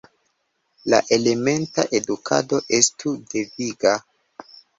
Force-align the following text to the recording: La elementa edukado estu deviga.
La 0.93 1.01
elementa 1.17 1.85
edukado 1.99 2.63
estu 2.79 3.15
deviga. 3.37 3.95